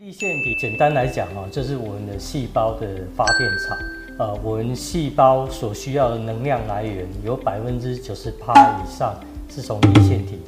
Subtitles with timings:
[0.00, 3.76] 立腺体简单来讲哦，就是我们的细胞的发电厂。
[4.16, 9.12] 呃，我们细胞所需要的能量来源有百分之九十八以上
[9.50, 10.38] 是从立腺体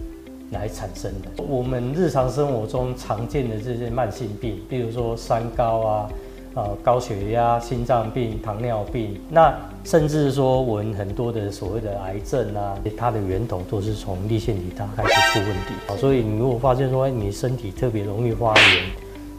[0.52, 1.42] 来产生的。
[1.42, 6.08] 我们日常生活中常见的这些慢性病，比如说三高啊。
[6.52, 15.74] 呃，高血压、心脏病、糖尿病，那甚至说我们很多的所谓的癌症啊，它的源头都是从立腺体它开始出问题。
[15.86, 18.84] 好，所以你如果发现说你身体特别容易发炎，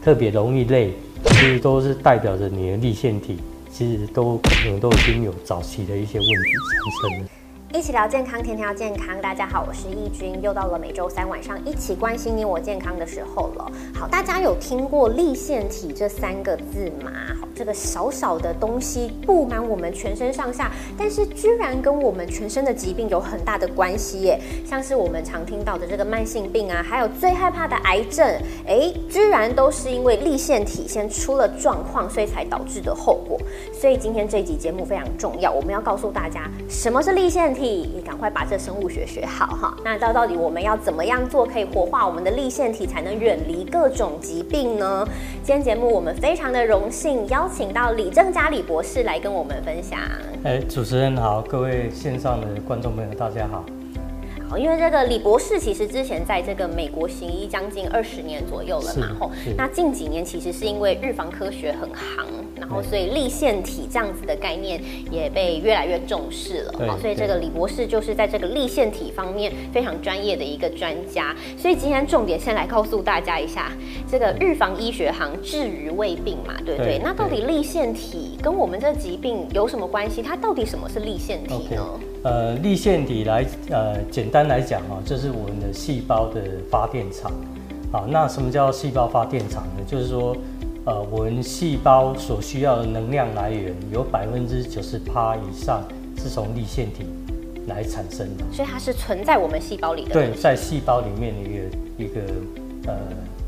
[0.02, 0.92] 特别容易累，
[1.26, 3.38] 其实都是代表着你的立腺体
[3.70, 7.28] 其实都可能都已经有早期的一些问题产生了。
[7.74, 9.18] 一起聊健康，天天要健康。
[9.22, 13.72] 大家好，我是易君，又到了每周三晚上一起关心你我健康的时候了。
[13.94, 17.10] 好，大家有听过立腺体这三个字吗？
[17.54, 24.38] 这个小小的东西布满我们全身上下，但是居然跟我们全身的疾病有很大的关系耶。
[24.66, 28.26] 像是我们常听到的这个慢性病啊，还有最害怕的癌症，
[28.66, 33.40] 哎，居然都是因为立腺体先出了状况，所以才导致的后果。
[33.72, 37.61] 所以今天这集节目非常重要，我们要告诉大家什么是立腺体。
[37.62, 39.76] 你赶快把这生物学学好哈！
[39.84, 45.06] 那到到底我们要怎么样做可以活化我们的立腺体，才能远离各种疾病呢？
[45.44, 49.98] 今天节目我们非常的荣幸邀请到李正佳李博士来跟我们分享。
[50.44, 53.64] 哎，主持人好，各位线上的观众朋友大家好。
[54.52, 62.26] 好，因为这个李博士其实之前在这个美国行医将近二十年左右了嘛，吼，那近几年其实是因为预防科学很行。
[62.60, 64.78] 然后，所以立腺体这样子的概念
[65.10, 66.86] 也被越来越重视了。
[66.86, 71.34] 好，所以这个李博士就是在这个立腺体方面非常专业的一个专家。
[71.56, 73.72] 所以今天重点先来告诉大家一下，
[74.06, 77.00] 这个预防医学行治于未病嘛，对不对？
[77.02, 80.20] 那到底立腺体跟我们这疾病有什么关系？
[80.20, 81.98] 它到底什么是立腺体呢？
[82.22, 87.30] 呃，立腺体来呃，简单来讲哈，就是我们的细胞的发电厂。
[87.90, 89.82] 好，那什么叫细胞发电厂呢？
[89.86, 90.36] 就是说。
[90.84, 95.80] 呃，我们细胞所需要的能量来源有百分之九十八以上
[96.16, 97.04] 是从立腺体
[97.68, 100.12] 来产生的，所以它是存在我们细胞里的。
[100.12, 102.20] 对，在细胞里面的一个一个
[102.88, 102.94] 呃，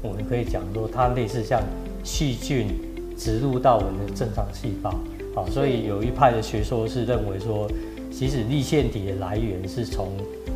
[0.01, 1.61] 我们可以讲说它类似像
[2.05, 2.69] 细菌
[3.17, 4.95] 植入到我们的正常细胞。
[5.35, 7.69] 好，所以有一派的学说是认为说，
[8.17, 10.13] 其实立腺体的来源是从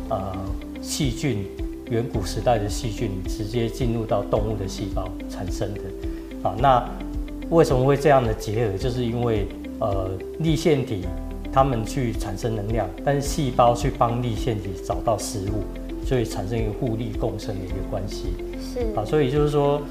[0.09, 0.33] 呃
[0.81, 1.45] 细菌
[1.89, 5.81] 远古时代的细菌直接进入到动物的细胞产生的。
[6.41, 6.89] 啊，那
[7.49, 8.77] 为什么会这样的结合？
[8.77, 9.45] 就是因为
[9.79, 10.09] 呃，
[10.39, 11.03] 立腺体
[11.51, 18.27] 它们去产生能量，但是细胞去帮立腺体找到食物，所以产生一个互利共生的一个关系。
[18.73, 19.81] 是啊，所以就是说，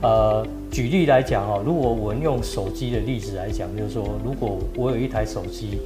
[0.00, 5.78] 呃，举例来讲哦，如果我们用手机的例子来讲，就是说，如果我有一台手机，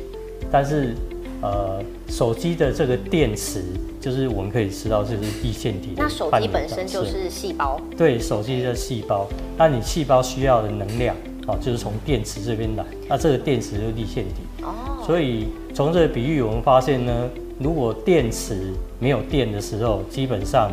[0.50, 0.94] 但是
[1.42, 3.62] 呃，手机的这个电池。
[4.00, 5.94] 就是我们可以知道，就是立腺体。
[5.96, 7.80] 那手机本身就是细胞。
[7.96, 9.28] 对，手机的细胞。
[9.56, 11.14] 那你细胞需要的能量，
[11.46, 12.84] 哦，就是从电池这边来。
[13.08, 14.64] 那这个电池就是立腺体。
[14.64, 15.04] 哦。
[15.06, 17.30] 所以从这个比喻，我们发现呢，
[17.60, 20.72] 如果电池没有电的时候，基本上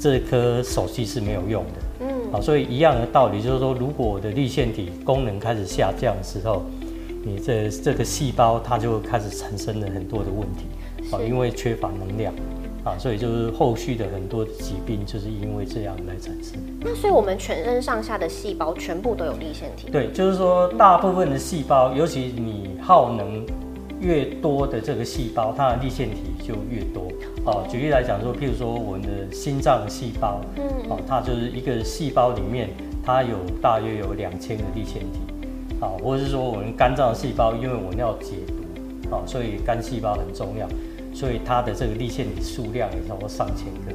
[0.00, 2.06] 这颗手机是没有用的。
[2.06, 2.32] 嗯。
[2.32, 6.62] 好，所以一样的道理，就是说，如果我的立腺体功能开始下降的时候，
[7.24, 10.66] 你这这个细胞它就开始产生了很多的问题。
[11.10, 12.32] 啊，因为缺乏能量。
[12.84, 16.52] 啊，所以就是后续的很多疾病，就是因为这样来产生。
[16.80, 19.88] 那所以我们全身上下的细胞全部都有立腺体？
[19.90, 23.42] 对，就是说大部分的细胞，尤其你耗能
[24.00, 27.08] 越多的这个细胞，它的立腺体就越多。
[27.46, 32.68] 哦，举例来讲说，譬如说我们的心脏细胞，嗯，哦，它就是一个细胞里面，
[33.02, 35.20] 它有大约有两千个立腺体。
[35.84, 40.66] 啊，或者是说我们肝脏细胞，因为我们要解毒，啊，所以肝细胞很重要。
[41.12, 43.94] 所以它的这个立腺体数量也超过上千个，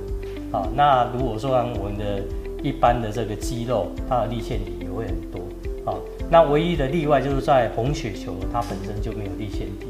[0.53, 2.23] 好，那如果说按我们的
[2.63, 5.41] 一般的这个肌肉，它的立腺体也会很多，
[5.83, 5.99] 好，
[6.31, 9.88] 那唯一的例外就是在红血球，它本身就没有立腺体，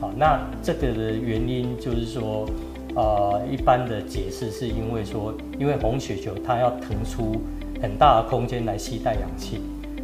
[0.00, 2.48] 好，那这个的原因就是说，
[2.94, 7.42] 呃，一般的解释是因为说，因为红血球它要腾出
[7.82, 9.60] 很大的空间来吸带氧气，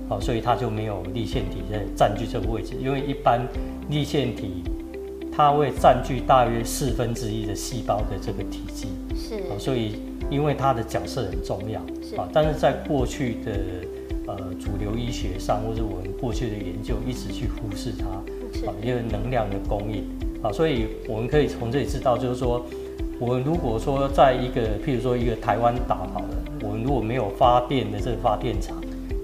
[0.09, 3.47] 好，所以它就没有立腺体在占据这个位置，因为一般
[3.89, 4.63] 立腺体。
[5.39, 9.97] 它会占据大约四分之一的细胞的这个体积，是，所以
[10.31, 12.17] 因为它的角色很重要，是。
[12.17, 13.53] 啊，但是在过去的
[14.29, 18.07] 呃主流医学上，或者我们过去的研究一直去忽视它，
[18.67, 20.05] 啊，因为能量的供应，
[20.43, 22.65] 啊，所以我们可以从这里知道，就是说，
[23.21, 26.29] 我们如果说在一个譬如说一个台湾岛好了，
[26.63, 28.75] 我们如果没有发电的这个发电厂，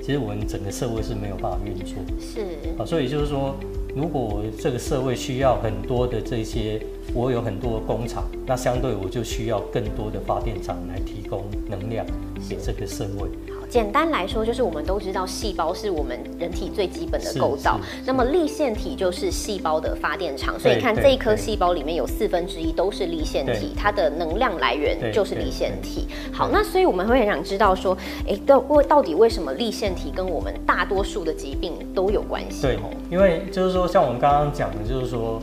[0.02, 2.40] 其实我们整个社会是没有办法运作，是，
[2.78, 3.54] 啊，所以就是说。
[3.94, 6.80] 如果这个社会需要很多的这些，
[7.12, 12.06] 我有很多工厂，那相对我就需要更多的发电厂来提供能量
[12.48, 13.28] 给这个社会。
[13.72, 20.60] 好，简单来说，就是我们都知道细胞是我们人体最基本的构造，那么立腺体就是细胞的发电厂。
[20.60, 26.06] 所以看这一颗细胞里面有四分之一都是立腺体，它的能量来源就是立腺体。
[26.30, 27.96] 好，那所以我们会很想知道说，
[28.28, 32.62] 哎，到到底为什么立腺体跟我们大多数的疾病都有关系？
[32.62, 32.78] 对，
[33.10, 35.40] 因为就是说，像我们刚刚讲的，就是说。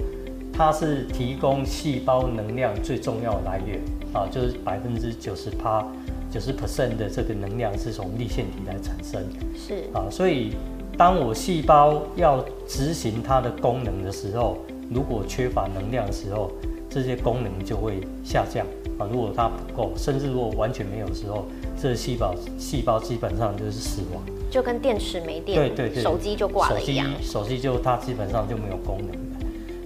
[0.51, 3.79] 它是提供细胞能量最重要的来源
[4.11, 5.87] 啊，就是百分之九十八、
[6.31, 9.23] 九十 percent 的这个能量是从立腺体来产生。
[9.55, 10.53] 是啊，所以
[10.97, 14.57] 当我细胞要执行它的功能的时候，
[14.91, 16.51] 如果缺乏能量的时候，
[16.89, 18.65] 这些功能就会下降
[18.97, 19.07] 啊。
[19.11, 21.45] 如果它不够，甚至如果完全没有的时候，
[21.81, 24.21] 这细胞细胞基本上就是死亡，
[24.51, 29.15] 就跟电池没电，对对对，手机就挂了一样，手机就它基本上就没有功能了。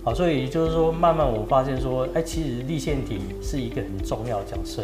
[0.03, 4.83] 好，所以就是说，慢慢我发现说，哎，其实立腺体是一个很重要的角色。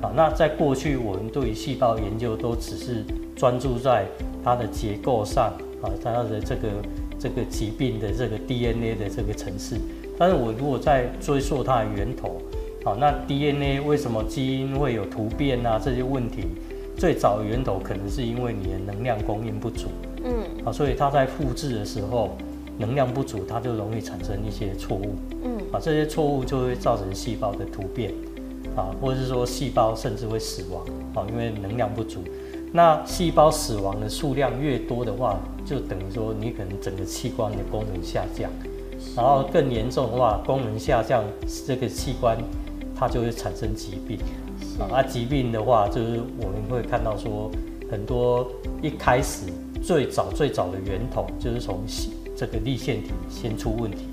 [0.00, 3.04] 啊，那在过去我们对于细胞研究都只是
[3.36, 4.06] 专注在
[4.44, 5.52] 它的结构上，
[5.82, 6.68] 啊，它的这个
[7.18, 9.76] 这个疾病的这个 DNA 的这个层次。
[10.16, 12.40] 但是我如果在追溯它的源头，
[12.84, 15.80] 好，那 DNA 为什么基因会有突变啊？
[15.82, 16.44] 这些问题，
[16.96, 19.88] 最早的源头可能是因为你的能量供应不足。
[20.24, 20.32] 嗯，
[20.64, 22.36] 啊，所以它在复制的时候。
[22.80, 28.12] 能量不足，它就容易产生一些错误，嗯，啊，这些错误就会造成细胞的突变，
[28.78, 30.84] 啊，或者是说细胞甚至会死亡，
[31.14, 32.20] 啊，因为能量不足。
[32.72, 38.48] 那细胞死亡的数量越多的话，就等于说你可能整个器官的功能下降，
[39.16, 41.24] 然后更严重的话，功能下降，
[41.66, 42.38] 这个器官
[42.94, 44.18] 它就会产生疾病，
[44.90, 47.50] 啊，疾病的话就是我们会看到说
[47.90, 48.46] 很多
[48.80, 49.46] 一开始
[49.82, 51.80] 最早最早的源头就是从。
[52.38, 54.06] 这个立腺体先出问题，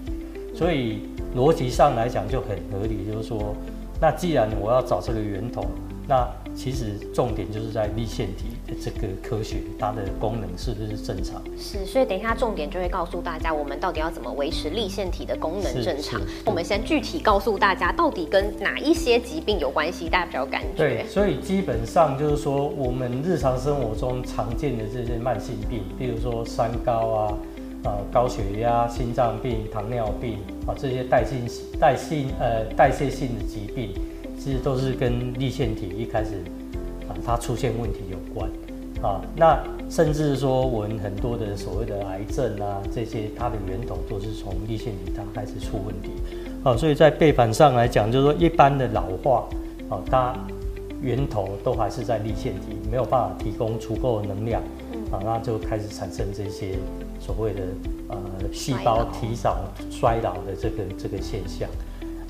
[0.56, 1.02] 所以
[1.38, 3.56] 逻辑上来讲就很合理，就是说，
[4.00, 5.66] 那既然我要找这个源头，
[6.08, 11.42] 那其实重点就是在立腺体的这个科学，它的功能是不是正常？
[11.58, 16.22] 是，所以等一下重点就会告诉大家，我们到底要怎么维持立腺体的功能正常。
[16.46, 20.68] 我们先具体告诉大家，到底跟哪一些疾病有关系，大家比较感觉。
[20.78, 27.38] 对，所以基本上就是说，我们日常生活中常见的这些慢性病，比如说三高啊。
[27.86, 31.36] 啊，高血压、心脏病、糖尿病啊，这些代谢
[31.80, 33.92] 代谢呃代谢性的疾病，
[34.40, 36.32] 其实都是跟立腺体一开始
[37.08, 38.50] 啊它出现问题有关
[39.04, 39.22] 啊。
[39.36, 46.10] 那甚至说我们很多的所谓的癌症啊，这些它的源头都是从立腺体它开始出问题
[46.64, 46.76] 啊。
[46.76, 49.48] 所以在背板上来讲，就是说一般的老化
[49.90, 50.36] 啊，它
[51.04, 54.60] 源头都还是在立腺体，没有办法提供足够的能量。
[55.12, 56.72] 啊，那就开始产生这些
[57.26, 57.62] 所谓的
[58.10, 58.18] 呃
[58.54, 59.58] 细胞提早
[59.90, 61.68] 衰老的这个这个现象。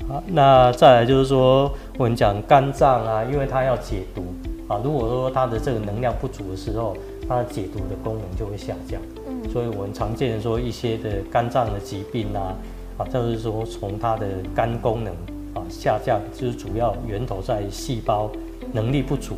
[0.08, 4.22] 啊，那再来就是说，我们讲肝脏啊，因为它要解毒
[4.68, 6.96] 啊，如果说它的这个能量不足的时候，
[7.28, 9.00] 它的解毒的功能就会下降。
[9.26, 12.54] 嗯，所以我们常见的说一些的肝脏的疾病啊，
[12.98, 15.12] 啊，就是说从它的肝功能
[15.54, 18.30] 啊下降，就是主要源头在细胞
[18.72, 19.34] 能力不足。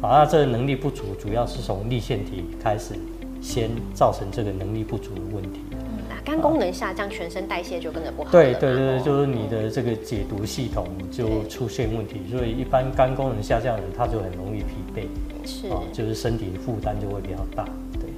[0.00, 2.94] 啊，那这个能力不足，主要是从立腺体开始，
[3.42, 5.60] 先造成这个能力不足的问题。
[5.72, 5.78] 嗯，
[6.08, 8.30] 那肝功能下降，全身代谢就跟着不好。
[8.30, 15.06] 对对对，就是你的这个解毒系统就出现问题，所以一般肝功能下降的人，他就很容易疲惫，
[15.44, 17.64] 是，就是身体的负担就会比较大。
[18.00, 18.08] 对，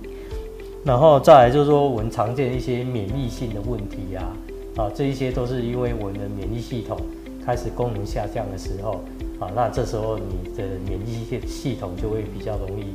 [0.85, 4.23] 然后再来就是说，我们常见一些免疫性的问题呀，
[4.77, 6.99] 啊，这一些都是因为我们的免疫系统
[7.45, 9.01] 开始功能下降的时候。
[9.41, 12.95] 啊，那这时候你的免疫系系统就会比较容易，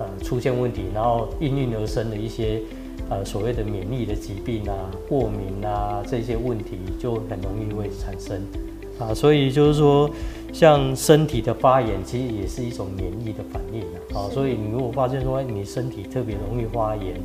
[0.00, 2.62] 呃，出现问题，然后应运而生的一些，
[3.10, 4.74] 呃，所谓的免疫的疾病啊、
[5.06, 8.40] 过敏啊这些问题就很容易会产生，
[8.98, 10.08] 啊，所以就是说，
[10.54, 13.82] 像身体的发炎其实也是一种免疫的反应
[14.16, 17.20] 啊，所以你如果发现说你身体特别容易发炎，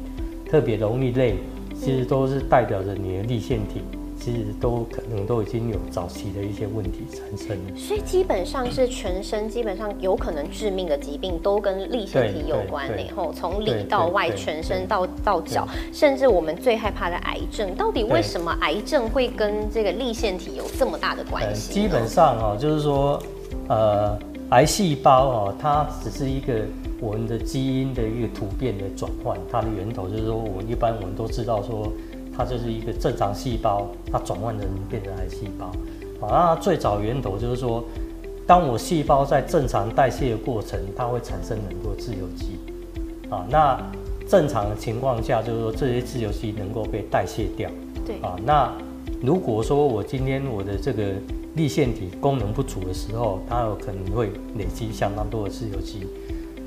[0.51, 1.35] 特别容易累，
[1.73, 3.79] 其实都是代表着你的立腺体。
[4.25, 21.71] 其实都可能都已经有早期的一些问题产生了，所以基本上是全身基本上有可能致命的疾病都跟立腺体有关然后从里到外，全身到到脚，甚至我们最害怕的癌症，到底为什么癌症会跟这个立腺体有这么大的关系？
[21.71, 23.21] 基本上啊，就是说，
[23.67, 24.17] 呃，
[24.49, 26.65] 癌细胞啊，它只是一个
[26.99, 31.93] 我们的基因的一个突变的转换，它的源头就是说，我们一般我们都知道说。
[32.37, 35.65] 它就是一个正常细胞，它转换成变成癌细胞。
[36.25, 37.83] 啊，那最早源头就是说，
[38.47, 42.59] 当我细胞在正常代谢的过程，它会产生很多自由基。
[43.29, 43.79] 啊，那
[44.27, 47.69] 正常的情况下，就是说这些自由基能够被代谢掉。
[48.05, 48.15] 对。
[48.21, 48.71] 啊，那
[49.21, 51.13] 如果说我今天我的这个
[51.55, 56.07] 立腺体功能不足的时候，它有可能会累积相当多的自由基。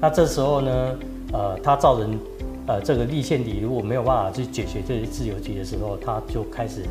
[0.01, 0.97] 那这时候呢，
[1.33, 2.19] 呃，它造成
[2.69, 6.83] 呃这个立腺体如果没有办法去解决这些自由基的时候，它就开始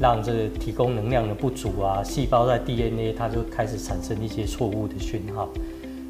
[0.00, 5.48] 让这个提供能量的不足啊，细胞在 DNA 它就开始产生一些错误的讯号。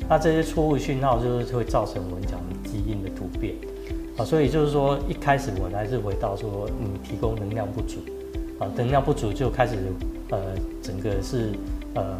[0.08, 3.54] 那这些错误讯号就是会造成我们讲基因的突变
[4.16, 7.98] 啊，所以就是说一开始我还是回到说你提供能量不足
[8.58, 9.76] 啊，能量不足就开始
[10.30, 10.38] 呃
[10.80, 11.52] 整个是
[11.94, 12.18] 呃。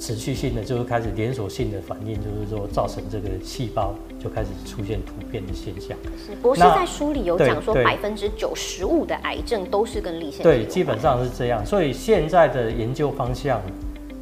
[0.00, 5.96] 持续性的就会开始连锁性的反应，就是说造成这个细胞就开始出现突变的现象。
[6.26, 11.64] 是博士在书里有讲说，百分之九十五的癌症都是跟立腺体对，基本上是这样。
[11.66, 13.60] 所以现在的研究方向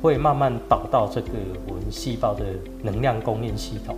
[0.02, 1.28] 会慢慢导到这个
[1.68, 2.44] 我们细胞的
[2.82, 3.96] 能量供应系统。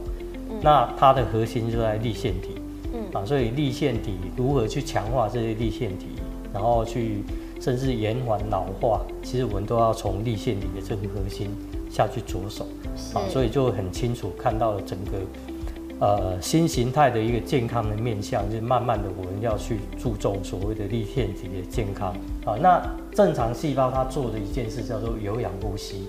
[0.60, 2.56] 那它的核心就在立腺体。
[2.92, 6.08] 嗯啊，所以立腺体如何去强化这些立腺体，
[6.52, 7.24] 然后去。
[7.62, 11.50] 甚至延缓老化，其实我们都要从立腺体的这个核心
[11.90, 12.66] 下去着手
[13.14, 22.56] 啊，所以就很清楚看到了整个呃新形态的一个健康的面向，就是慢慢的我们要去注重所谓的立腺体的健康啊。
[22.60, 22.80] 那
[23.12, 26.06] 正常细胞它做的一件事叫做有氧呼吸，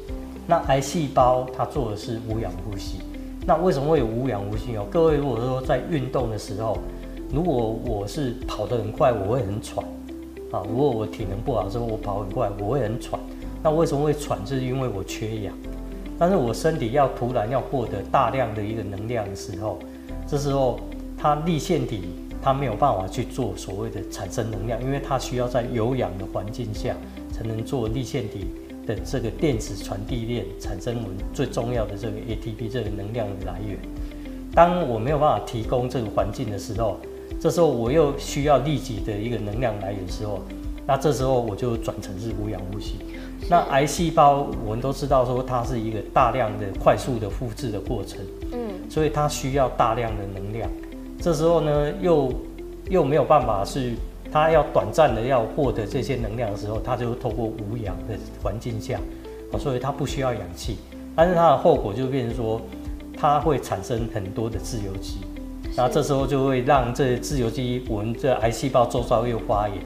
[0.47, 3.00] 那癌细胞它做的是无氧呼吸。
[3.43, 4.85] 那为什么会有无氧呼吸哦？
[4.91, 6.77] 各位如果说在运动的时候，
[7.33, 9.83] 如果我是跑得很快，我会很喘。
[10.51, 13.19] 啊，如果我体能不好的时候，我跑很快，我会很喘。
[13.63, 14.38] 那为什么会喘？
[14.45, 15.55] 就是因为我缺氧。
[16.21, 19.79] 但是我身体要突然要获得大量的一个能量的时候，
[20.27, 20.79] 这时候
[21.17, 22.09] 它立腺体
[22.43, 26.95] 它没有办法去做所谓的产生能量，因为它需要在有氧的环境下
[27.31, 28.45] 才能做立腺体
[28.85, 33.79] 的这个电子传递链产生我们最重要的这个 ATP 这个能量的来源。
[34.53, 36.99] 当我没有办法提供这个环境的时候，
[37.39, 40.39] 这时候我又需要立即的一个能量来源的时候，
[40.85, 42.97] 那这时候我就转成是无氧呼吸。
[43.50, 48.19] 那癌细胞我们都知道说它是一个大量的快速的复制的过程，
[48.53, 50.69] 嗯，所以它需要大量的能量。
[51.19, 52.31] 这时候呢又
[52.89, 53.93] 又没有办法是
[54.31, 59.00] 它要短暂的要获得这些能量的时候，它就透过无氧的环境下，
[59.51, 60.77] 啊，所以它不需要氧气，
[61.15, 62.62] 但是它的后果就变成说
[63.17, 65.17] 它会产生很多的自由基。
[65.75, 69.77] 那这时候就会让这自由基，我们这癌细胞周遭又发炎，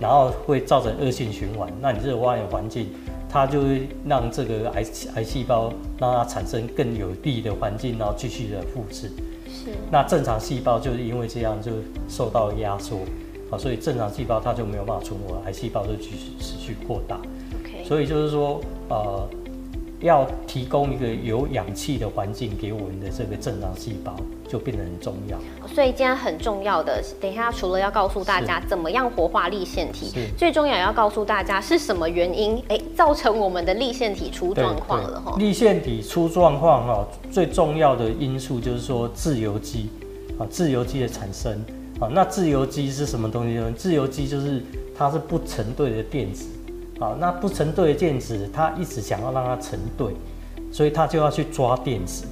[0.00, 1.72] 然后会造成恶性循环。
[1.80, 2.88] 那你这个发炎环境，
[3.28, 4.84] 它就会让这个癌
[5.14, 9.08] 癌细胞让它产生更有利的环境，然后继续的复制。
[9.46, 9.70] 是。
[9.90, 11.72] 那正常细胞就是因为这样就
[12.08, 12.98] 受到压缩，
[13.50, 17.16] 啊，所以正常细胞它就没有办法存活，癌细胞就继续持续扩大。
[17.60, 17.84] OK。
[17.84, 19.28] 所以就是说，呃。
[20.02, 24.14] 要提供一个有氧气的环境给我们的这个正常细胞，
[24.48, 25.38] 就变得很重要。
[25.66, 35.36] 所以今天很重要的，等一下除了要告诉大家怎么样活化立腺体，最重要要告诉大家是什么原因，哎，造成我们的立腺体出状况了哈。
[35.38, 39.88] 立腺体出状况哈，最重要的因素就是说自由基
[40.38, 41.52] 啊，自由基的产生
[42.00, 42.08] 啊。
[42.12, 43.72] 那自由基是什么东西呢？
[43.76, 44.62] 自由基就是
[44.96, 46.48] 它是不成对的电子。
[46.98, 50.16] 啊，那不成对的电子，它一直想要让它成对，
[50.72, 52.24] 所以它就要去抓电子。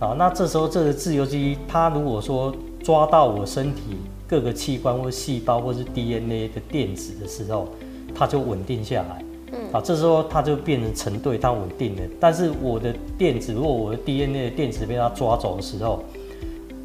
[0.00, 7.68] 好，那这时候这个自由基，它如果说抓到我身体各个器官或细胞或是 DNA 的电子的时候，
[8.14, 9.22] 它就稳定下来。
[9.52, 12.02] 嗯，啊，这时候它就变成成对，它稳定了。
[12.18, 16.02] 但是我的电子，如果我的 DNA 的电子被它抓走的时候，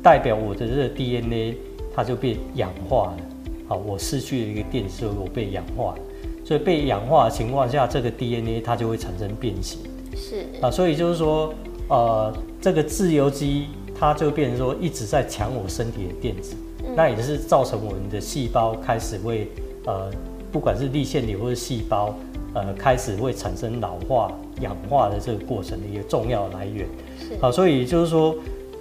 [0.04, 1.56] 代表我的这个 DNA
[1.96, 3.18] 它就被氧化了。
[3.70, 6.00] 好，我失去了一个电子，我被氧化了。
[6.44, 9.80] 所以被氧化的情况下，这个 DNA 它就会产生变形。
[10.18, 11.54] 是啊，所以就是说，
[11.89, 16.56] 呃，这个自由基它就变成说一直在抢我身体的电子，
[16.96, 19.48] 那也是造成我们的细胞开始会
[19.86, 20.10] 呃，
[20.51, 22.15] 不管是立腺体或者细胞，
[22.54, 26.88] 呃，开始会产生老化、氧化的这个过程的一个重要来源。
[27.20, 28.36] 是啊，所以就是说，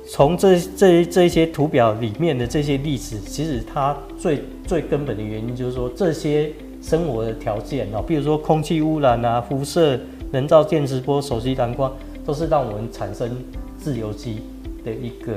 [0.09, 6.53] 从这这这些图表里面的这些例子，其实它最最根本的原因就是说这些。
[6.83, 9.99] 生活的条件哦，比如说空气污染啊、辐射、
[10.31, 11.91] 人造电磁波、手机蓝光，
[12.25, 13.37] 都是让我们产生
[13.79, 14.43] 自由基
[14.85, 15.33] 的一个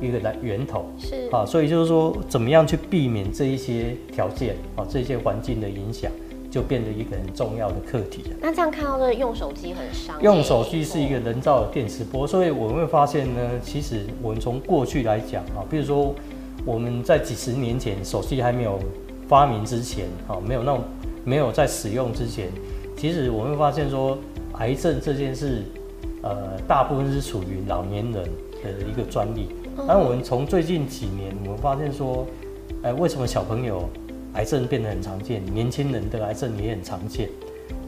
[0.00, 0.86] 一个来源头。
[0.98, 6.10] 是啊，所以就是说，怎么样去避免这一些条件啊，这些环境的影响，
[6.50, 8.36] 就变得一个很重要的课题了。
[8.40, 10.20] 那这样看到的用手机很伤。
[10.22, 16.14] 用手机是一个人造的电磁波，所以我们会发现呢，其实我们从过去来讲啊，比如说
[16.64, 18.78] 我们在几十年前手机还没有。
[19.28, 20.82] 发明之前，啊，没有那种
[21.24, 22.48] 没有在使用之前，
[22.96, 24.18] 其实我们会发现说，
[24.54, 25.62] 癌症这件事，
[26.22, 28.24] 呃，大部分是属于老年人
[28.62, 29.48] 的一个专利。
[29.86, 32.26] 但我们从最近几年，我们发现说，
[32.82, 33.88] 哎，为什么小朋友
[34.34, 37.28] 癌症变得很常见，年轻人的癌症也很常见？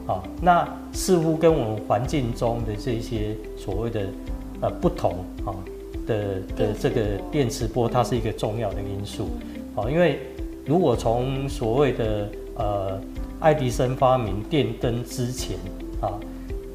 [0.07, 4.07] 啊，那似乎跟我们环境中的这些所谓的
[4.61, 5.55] 呃不同啊，
[6.07, 9.29] 的的这个电磁波，它是一个重要的因素。
[9.75, 10.19] 啊，因为
[10.65, 12.99] 如果从所谓的呃
[13.39, 15.57] 爱迪生发明电灯之前
[16.01, 16.19] 啊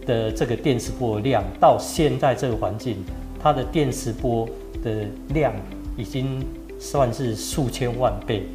[0.09, 2.97] 的这个电磁波量，到现在这个环境，
[3.39, 4.49] 它的电磁波
[4.83, 5.53] 的量
[5.99, 6.43] 已经
[6.81, 8.47] 算是数千万倍。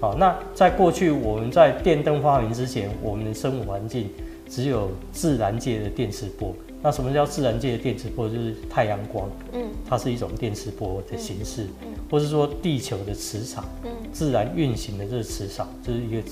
[0.00, 4.08] 好，那在过去我们在电灯发明之前，我们的生活环境
[4.48, 6.54] 只有自然界的电磁波。
[6.80, 8.28] 那什么叫自然界的电磁波？
[8.28, 16.22] 就是太阳光，嗯，它是一种电磁波的形式，嗯，或是说地球的磁场，嗯，自然运行的这个磁场，就是一个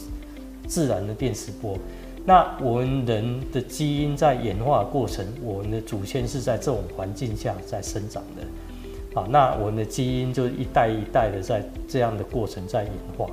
[0.67, 1.77] 自然的电磁波。
[2.31, 13.29] 那我们人的基因在演化过程，我们的祖先是在这种环境下在生长的，啊，那我们的基因就是一代一代的在这样的过程在演化。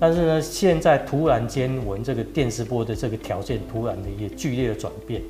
[0.00, 5.20] 但是呢，现在突然间，我们这个电磁波的这个条件突然的一个剧烈的转变，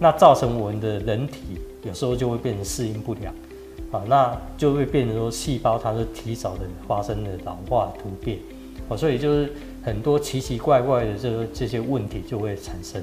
[0.00, 3.32] 那造成我们的人体有时候就会变成适应不良，
[3.92, 8.40] 啊，那就会变成说细胞它是提早的发生了老化突变，
[8.88, 9.52] 啊，所以就是
[9.86, 13.00] 很多奇奇怪怪的这个这些问题就会产生。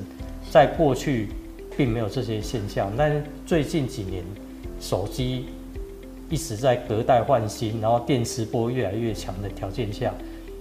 [0.51, 1.29] 在过去
[1.77, 4.21] 并没有这些现象，但最近几年
[4.81, 5.45] 手机
[6.29, 10.13] 一直在隔代换新，然后电磁波越来越强的条件下。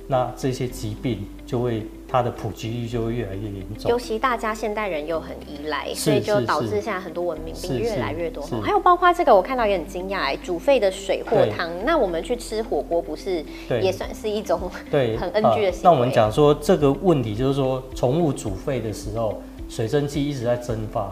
[0.09, 8.45] 那这些疾病就会它的普及率就会越来越严重，尤其大家现代人又很依赖，所以就导致现在很多文明病越来越多。
[8.63, 13.43] 还有包括这个，我看到也很惊讶，哎，煮沸的水或汤，那我们去吃火锅不是
[13.81, 15.81] 也算是一种对很 NG 的行为？
[15.85, 21.03] 那我们讲说这个问题就是说，宠物煮沸的时候，水蒸气一直在蒸发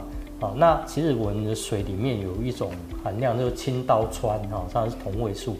[0.40, 0.52] 啊。
[0.56, 2.70] 那其实我们的水里面有一种
[3.02, 5.56] 含量，就是氢刀穿哈，它是同位素，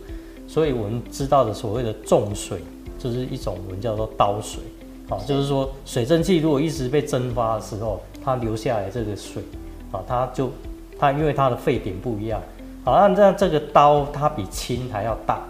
[0.46, 2.58] 所以我们知道的所谓的重水。
[3.02, 4.62] 就是一种我们叫做刀水，
[5.08, 9.42] 啊，就是说水蒸气如果一直被蒸发的时候，它留下来这个水，
[9.90, 10.50] 啊，它就
[10.98, 12.42] 它因为它的沸点不一样，
[12.84, 15.40] 好，那这样这个刀它比氢还要大，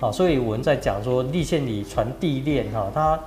[0.00, 3.18] 啊，所以我们在讲说立线里传递链哈，它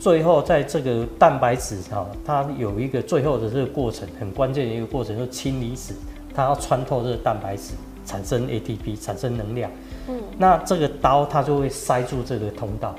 [0.00, 5.94] 最后在这个蛋白质哈，它有一个最后的这个过程，很关键的一个过程，就是氢离子，
[6.34, 7.74] 它要穿透这个蛋白质
[8.04, 9.70] 产生 ATP 产生能量，
[10.08, 12.94] 嗯，那这个刀它就会塞住这个通道。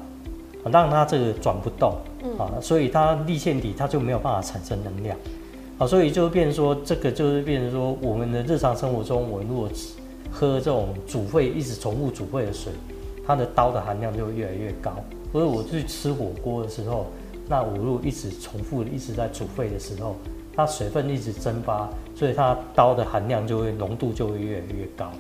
[0.72, 1.96] 让它这个转不动，
[2.38, 5.18] 啊，所以它立线体它就没有办法产生能量，
[5.78, 9.70] 啊，所以就变成说这个就是变成说我们的日常生活中，我如果
[10.32, 12.72] 喝这种煮沸一直重复煮沸的水，
[13.26, 14.94] 它的刀的含量就会越来越高。
[15.32, 17.08] 所以我去吃火锅的时候，
[17.48, 20.16] 那我如果一直重复的一直在煮沸的时候，
[20.56, 25.12] 它水分一直蒸发，所以它刀的含量就会浓度就会越来越高。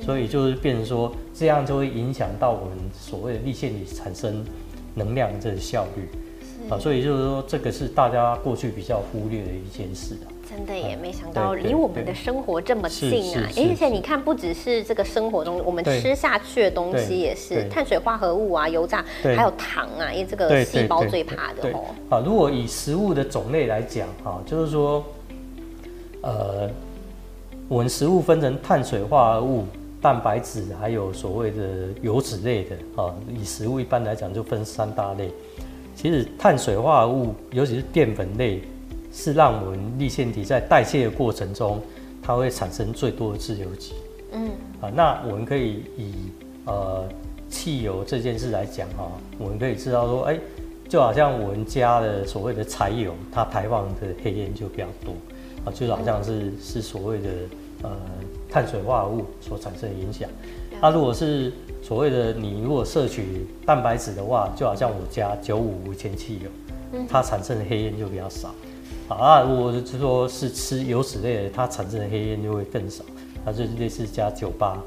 [0.00, 4.44] 所以就是变成说这样就会影响到我们所谓的立线体产生。
[4.94, 6.08] 能量这个效率
[6.68, 10.28] 啊，所以就是说，这个是大家过去比较忽略的一件事啊。
[10.50, 13.48] 真的也没想到，离我们的生活这么近啊！
[13.56, 21.84] 而且你看，不只是这个生活中我们吃下去的东西，也是碳水化合物啊、油炸，还有糖啊，因为这个细胞最怕的哦。
[22.08, 25.04] 啊，如果以食物的种类来讲啊，就是说，
[26.22, 26.68] 呃，
[27.68, 29.64] 我们食物分成碳水化合物。
[30.00, 35.30] 蛋白质还有所谓的油脂类的啊，以食物一般来讲就分三大类。
[35.94, 38.62] 其实碳水化合物，尤其是淀粉类，
[39.12, 41.78] 是让我们立腺体在代谢的过程中，
[42.22, 43.92] 它会产生最多的自由基。
[44.32, 44.48] 嗯，
[44.80, 46.14] 啊，那我们可以以
[46.64, 47.06] 呃
[47.50, 50.38] 汽油这件事来讲哈，我们可以知道说，哎，
[50.88, 55.12] 就好像我们家的所谓的柴油，它排放的黑烟就比较多
[55.64, 57.28] 啊，就好像是是所谓的
[57.82, 57.90] 呃。
[58.52, 60.28] 碳水化合物所产生的影响，
[60.82, 66.50] 那如果是所谓的你如果摄取蛋白质的话，就好像我加九五无铅汽油，
[67.08, 68.52] 它产生的黑烟就比较少。
[69.08, 73.04] 啊，如果是说是吃油脂类的，它产生的黑烟就会更少。
[73.44, 74.82] 它就是类似加九八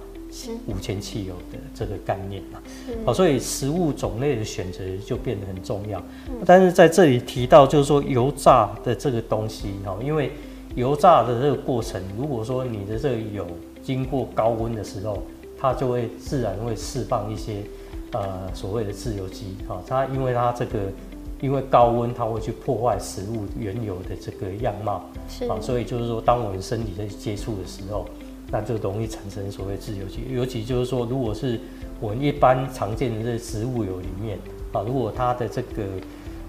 [0.67, 2.59] 五铅汽油的这个概念嘛。
[3.05, 6.03] 好，所以食物种类的选择就变得很重要。
[6.45, 10.33] 但是在这里提到就是说油炸的这个东西哈，因为。
[10.75, 13.45] 油炸的这个过程，如果说你的这个油
[13.83, 15.23] 经过高温的时候，
[15.57, 17.63] 它就会自然会释放一些
[18.11, 19.81] 呃所谓的自由基啊。
[19.87, 20.79] 它因为它这个
[21.41, 25.03] 因为高温，它会去破坏食物原有的这个样貌
[25.49, 28.05] 啊，所以就是说，当我们身体在接触的时候，
[28.49, 30.23] 那就容易产生所谓自由基。
[30.29, 31.59] 尤其就是说，如果是
[31.99, 34.39] 我们一般常见的这植物油里面
[34.71, 35.83] 啊，如果它的这个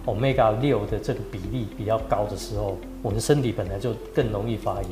[0.06, 4.90] omega 六的这个比例比较高的时候，我们身体本来就更容易发炎，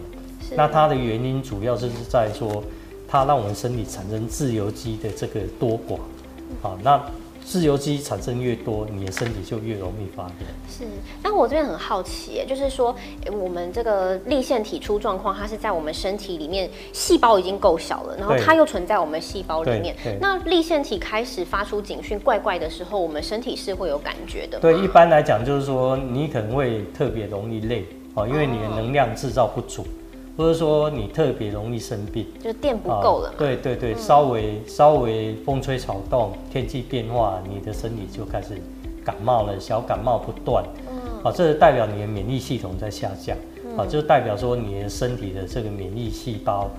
[0.56, 2.62] 那它的原因主要就是在说，
[3.06, 5.98] 它让我们身体产生自由基的这个多寡，
[6.60, 7.00] 好，那
[7.44, 10.32] 自由基产生越多，你的身体就越容易发炎。
[10.68, 10.84] 是，
[11.22, 12.94] 但我这边很好奇，就是说
[13.30, 19.94] 我们这个立腺体出状况，它是在我们身体里面细胞已经够小了，然后它又存在我们细胞里面。
[20.20, 24.58] 那立腺体开始发出警讯，怪怪的时候，我们身体是会有感觉的。
[24.58, 29.84] 对，一般来讲就是说，你可能会特别容易累哦，因为你的能量制造不足。
[30.36, 33.34] 或者说你特别容易生病，就电不够了。
[33.36, 38.60] 对对对，稍微稍微风吹草动，天气变化，你的身体就开始
[39.04, 40.64] 感冒了，小感冒不断。
[40.90, 43.36] 嗯，啊，这是代表你的免疫系统在下降。
[43.76, 46.70] 啊，就代表说你的身体的这个免疫细胞、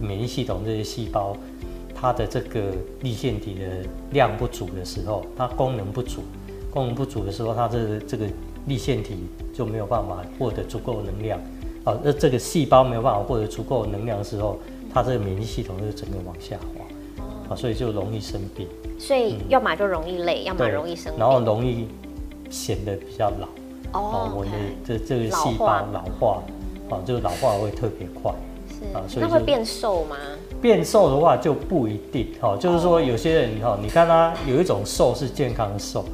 [0.00, 1.36] 免疫系统这些细胞，
[1.94, 2.60] 它的这个
[3.02, 6.22] 立腺体的量不足的时候，它功能不足，
[6.68, 8.26] 功能不足的时候，它这个这个
[8.66, 9.16] 立腺体
[9.54, 11.38] 就没有办法获得足够能量。
[11.84, 14.58] 啊，那这个细胞没有办法获得足够能量的时候，
[14.92, 18.66] 它这个免疫系统就整个往下滑，啊，所以就容易生病。
[18.98, 21.88] 所以要么就容易累，要么容易生病，然后容易
[22.50, 23.48] 显得比较老。
[23.98, 24.50] 哦，我的
[24.84, 26.42] 这这个细胞老化，
[26.90, 28.30] 啊，就老化会特别快。
[28.68, 30.16] 是啊，所以那会变瘦吗？
[30.60, 32.28] 变瘦的话就不一定。
[32.42, 36.04] 哈，就是说有些人哈，你看他有一种瘦是健康的瘦，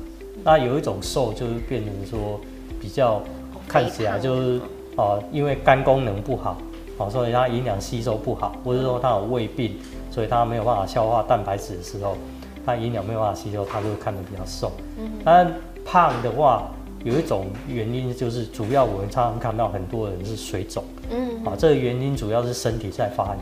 [0.45, 2.39] 那有一种瘦就是变成说
[2.81, 3.21] 比较
[3.67, 4.61] 看起来就是。
[4.97, 6.57] 哦，因为肝功能不好，
[6.99, 9.77] 哦，所以它营养吸收不好，或者说它有胃病，
[10.11, 12.17] 所以它没有办法消化蛋白质的时候，
[12.65, 14.73] 它营养没有办法吸收，它就会看得比较瘦。
[14.99, 15.53] 嗯，但
[15.85, 16.71] 胖的话，
[17.05, 20.83] 有一种原因就是主要我们常常看到很多人是水肿。
[21.11, 23.39] 嗯，啊，这个原因主要是身体在发炎，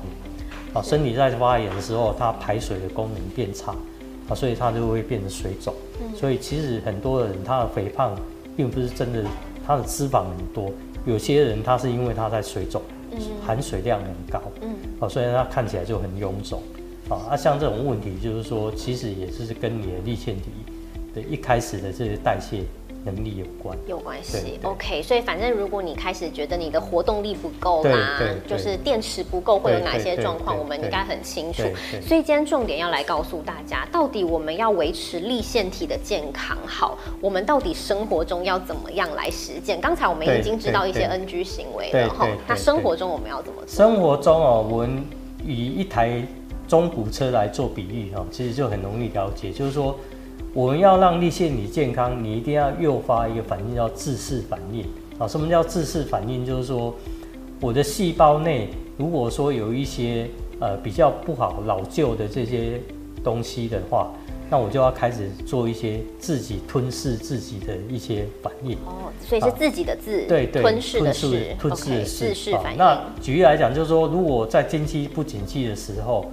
[0.74, 3.72] 啊，身体在发炎的时候，它排水的功能变差，
[4.28, 5.72] 啊，所以它就会变成水肿。
[6.00, 8.12] 嗯，所以其实很多人他的肥胖，
[8.56, 9.22] 并不是真的
[9.64, 10.70] 他的脂肪很多。
[11.04, 12.80] 有些人他是因为他在水肿，
[13.44, 16.62] 含水量很高，嗯，哦，所以他看起来就很臃肿，
[17.08, 20.50] 啊，那像这种问题，就是说，其实也是跟你的立腺体
[21.14, 22.62] 的一开始的这些代谢。
[23.04, 24.58] 能力有关，有关系。
[24.62, 31.62] OK，所以反正如果你开始觉得你的活动力不够啦，就是电池不够，会有哪些状况，我们应该很清楚。
[32.00, 39.78] 所以今天重点要来告诉大家，到底我们要维持立腺体的健康好，我们到底生活中要怎么样来实践？
[39.80, 43.68] 刚才我们已经知道一些 NG 行为了哈，那生活中我们要怎么做？
[43.68, 45.04] 生活中哦，我们
[45.44, 46.22] 以一台
[46.66, 49.94] 中古车来做比喻哈，其实就很容易了解，就是说。
[50.54, 54.86] 我们要让立腺体健康，你一定要诱发一个反应，叫自噬反应
[55.18, 55.26] 啊。
[55.26, 56.46] 什么叫自噬反应？
[56.46, 56.94] 就是说，
[57.60, 60.28] 我的细胞内如果说有一些
[60.60, 62.80] 呃比较不好、老旧的这些
[63.24, 64.12] 东西的话，
[64.48, 68.74] 那我就要开始做一些自己吞噬自己的一些反应。
[68.86, 72.78] 哦，所以是自己的自对对吞噬的噬，吞噬的自噬反应。
[72.78, 76.26] 那举例来讲，就是说，如果在经济不景气的时候，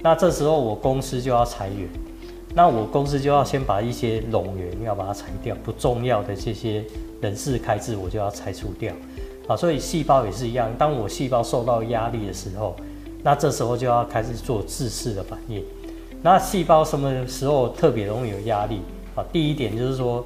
[0.00, 1.86] 那这时候我公司就要裁员。
[2.56, 6.82] 那我公司就要先把一些冗员要把它裁掉，不重要的这些
[7.20, 8.94] 人事开支我就要拆除掉，
[9.46, 12.74] 啊，所以细胞也是一样，当我细胞受到压力的时候，
[13.22, 15.62] 那这时候就要开始做自噬的反应。
[16.22, 18.80] 那细胞什么时候特别容易有压力？
[19.14, 20.24] 啊，第一点就是说，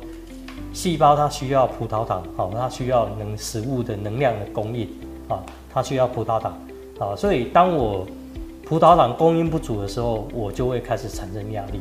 [0.73, 4.89] 细胞它需要葡萄糖，好，它需要能食物的能量的供应，
[5.27, 6.57] 啊，它需要葡萄糖，
[7.01, 8.07] 啊，所以当我
[8.65, 11.81] 葡萄糖供应不足的时候，我就会开始产生压力。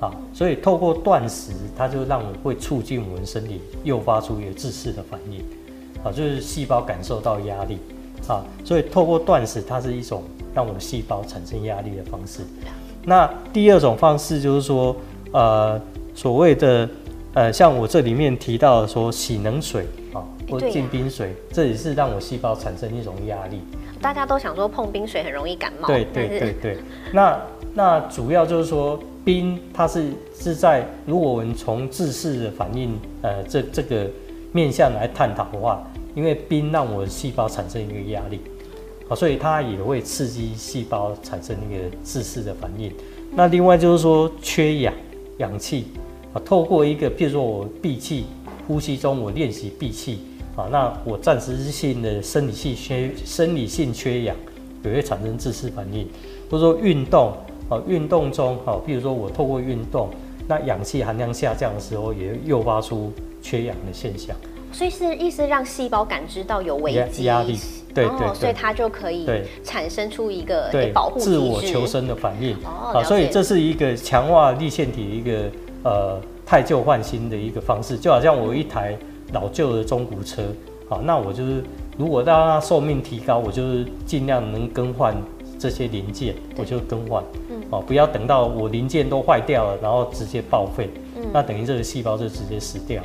[0.00, 5.44] 啊，所以透过断食，它就让我会促进我们身体诱发出一个自噬的反应，
[6.02, 7.78] 啊，就是细胞感受到压力，
[8.26, 10.22] 啊，所以透过断食，它是一种
[10.54, 12.40] 让我们细胞产生压力的方式。
[13.04, 14.96] 那第二种方式就是说，
[15.32, 15.78] 呃，
[16.14, 16.88] 所谓的，
[17.34, 19.84] 呃，像我这里面提到的说洗冷水
[20.14, 23.60] 啊，或进冰水，这也是让我细胞产生一种压力。
[24.00, 26.78] 大家都想说碰冰水很容易感冒，对对对对。
[27.12, 27.38] 那
[27.74, 28.98] 那主要就是说。
[29.24, 34.08] 冰它是是在，如果我们从自噬的反应，呃，这这个
[34.50, 38.40] 面向来探讨的话，因为冰让我的细胞产生一个压力，
[39.08, 42.90] 啊，所以它也会刺激细胞产生一个自噬的反应。
[43.34, 44.94] 那另外就是说缺氧，
[45.36, 45.84] 氧气，
[46.32, 48.24] 啊，透过一个，譬如说我闭气
[48.66, 50.20] 呼吸中，我练习闭气，
[50.56, 54.34] 啊，那我暂时性的生理性缺生理性缺氧，
[54.82, 56.08] 也会产生自噬反应，
[56.50, 57.34] 或者说运动。
[57.70, 60.10] 哦，运动中，哦，比如说我透过运动，
[60.46, 64.36] 那氧气含量下降的时候，也诱发出缺氧的现象。
[64.72, 67.58] 所以是意思让细胞感知到有危机压力，
[67.92, 69.28] 对对，所以它就可以
[69.64, 72.56] 产生出一个保护自我求生的反应。
[72.64, 75.50] 哦，所以这是一个强化立腺体一个
[75.82, 78.96] 呃太旧换新的一个方式，就好像我一台
[79.32, 80.42] 老旧的中古车，
[80.88, 81.64] 好，那我就是
[81.98, 85.16] 如果让它寿命提高，我就是尽量能更换。
[85.60, 87.22] 这些零件，我就更换。
[87.50, 90.88] 嗯，哦，不要等到我零件都坏掉了，然后直接报废。
[91.16, 93.02] 嗯，那等于这个细胞就直接死掉。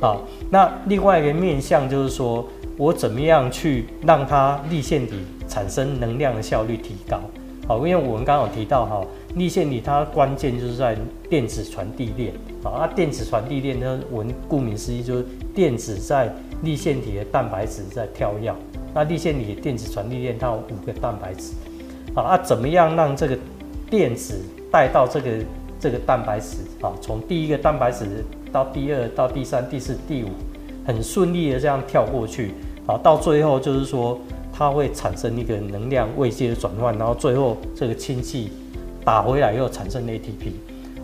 [0.00, 7.20] 好，那另外一个面向就是说我怎么样去让它立腺体产生能量的效率提高。
[7.68, 10.96] 好，因为我们刚刚有提到哈，立腺体它关键就是在
[11.28, 12.32] 电子传递链。
[12.64, 18.50] 好，那电子传递链呢，我们顾名思义就是电子在立腺体的蛋白质在跳跃。
[18.94, 21.52] 那立腺体的电子传递链它有五个蛋白质。
[22.14, 23.38] 好，啊，怎么样让这个
[23.88, 24.34] 电子
[24.70, 25.30] 带到这个
[25.78, 26.58] 这个蛋白质？
[26.80, 30.28] 啊，从第一个蛋白质到第二、到第三、第四、第五，
[30.86, 32.52] 很顺利的这样跳过去。
[32.86, 34.18] 啊，到最后就是说。
[34.52, 38.50] 它会产生一个能量位阶的转换，然后最后这个氢气
[39.02, 40.52] 打回来又产生 ATP。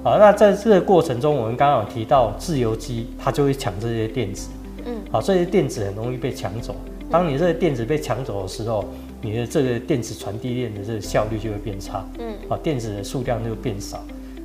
[0.04, 4.50] 好，那在这个过程中，我们刚刚有提到自由基，它就会抢这些电子。
[4.84, 6.76] 嗯，好，这些电子很容易被抢走。
[7.10, 8.84] 当你这些电子被抢走的时候，
[9.26, 12.04] 你的这个电子传递链的这个效率就会变差。
[12.20, 14.00] 嗯，啊，电子的数量就变少。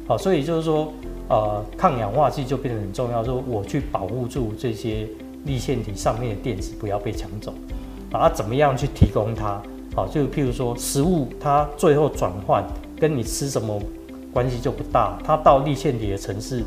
[0.08, 0.92] 好，所以就是说，
[1.30, 5.08] 呃，抗氧化剂就变得很重要，说我去保护住这些
[5.46, 7.54] 立线体上面的电子不要被抢走。
[8.12, 9.62] 啊，怎么样去提供它？
[9.96, 12.66] 好，就譬如说食物，它最后转换
[13.00, 13.80] 跟你吃什么
[14.34, 15.20] 关系就不大。
[15.24, 16.64] 它到立线体的城市，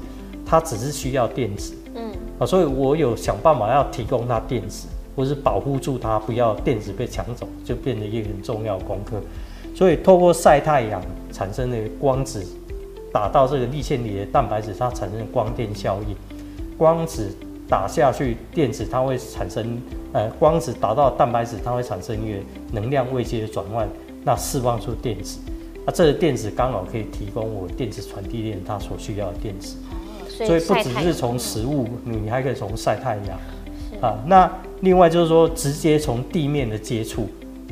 [0.46, 1.74] 它只是需要电子。
[1.96, 9.20] 嗯，啊，所以我有想办法要提供它电子，或是保护住它，不要电子被抢走，就变得一个很重要功课。
[9.74, 12.44] 所以透过晒太阳产生的光子，
[13.12, 16.16] 打到这个立线体的蛋白质，它产生光电效应，
[16.76, 17.30] 光子
[17.68, 19.80] 打下去，电子它会产生。
[20.12, 22.38] 呃，光子打到蛋白质，它会产生一个
[22.70, 23.88] 能量位阶的转换，
[24.22, 25.40] 那释放出电子，
[25.84, 29.76] 那这个电子刚好可以提供我电子传递链它所需要的电子。
[30.28, 33.36] 所以不只是从食物，你还可以从晒太阳。
[34.04, 34.50] 啊，那
[34.82, 37.22] 另外就是说，直接从地面的接触，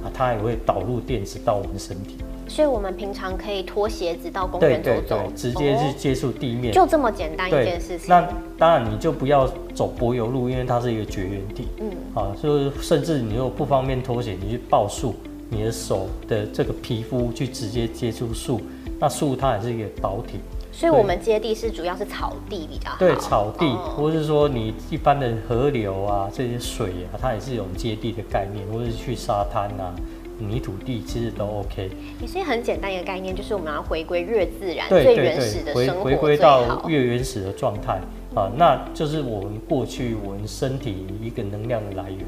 [0.03, 2.17] 啊，它也会导入电子到我们身体。
[2.49, 8.09] 所以我们平常可以脱鞋子到公园走走，直接去接触地面，就这么简单一件事情。
[8.09, 11.69] 那当然你就不要走柏油路，因为它是一个绝缘体。
[11.81, 15.15] 嗯，啊，就是甚至你如果不方便脱鞋，你去抱树，
[15.51, 18.59] 你的手的这个皮肤去直接接触树，
[18.99, 20.41] 那树它也是一个导体。
[20.73, 22.97] 所以我们接地是主要是草地比较好。
[22.99, 29.95] 对，草地，或是说你一般的河流啊，这些水啊，它也是一种接地的概念，或者是去沙滩啊。
[30.39, 31.89] 泥土地其实都 OK，
[32.21, 38.01] 也是很简单一个概念，就是我们要回归越自然、最原始的生活，回归到越原始的状态
[38.35, 42.21] 啊，那就是我们过去我们身体一个能量的来源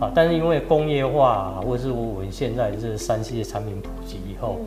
[0.00, 0.10] 啊。
[0.12, 4.58] 但是因为工业化，或者是我们现在这三 C 的产品普及以后，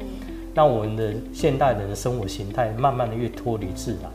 [0.56, 4.12] 那我们的现代人的生活形态慢慢的越脱离自然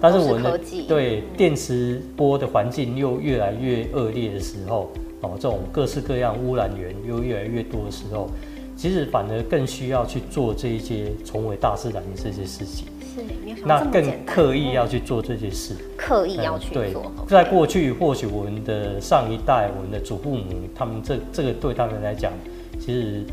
[0.00, 4.90] 但是我们的对电磁波的环境又越来越恶劣的时候。
[5.20, 8.30] 哦，这种各式各样污染源又越来越多的时候，
[8.76, 12.86] 其实反而更需要去做这一些重回大自然的这些事情。
[13.12, 15.74] 是，那更刻意要去做这些事。
[15.96, 17.10] 刻意要去做。
[17.26, 22.32] 在过去，或许我们的上一代，我们的祖父母，他们这这个对他们来讲，
[22.78, 23.24] 其实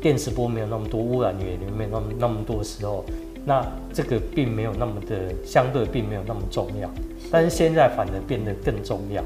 [0.00, 3.04] 电磁波没有那么多污染源，没有那么那么多的时候，
[3.44, 6.90] 那这个并没有那么的相对，并没有那么重要。
[7.30, 9.22] 但是现在反而变得更重要。